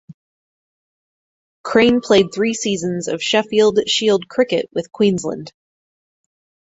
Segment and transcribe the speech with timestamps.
[1.61, 5.53] Crane played three seasons of Sheffield Shield cricket with Queensland.